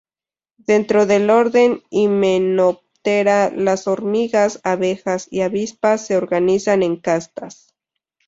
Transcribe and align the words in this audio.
Dentro 0.57 1.05
del 1.05 1.29
orden 1.29 1.83
Hymenoptera, 1.91 3.51
las 3.51 3.85
hormigas, 3.85 4.59
abejas 4.63 5.27
y 5.29 5.41
avispas 5.41 6.07
se 6.07 6.17
organizan 6.17 6.81
en 6.81 6.95
castas. 6.95 7.75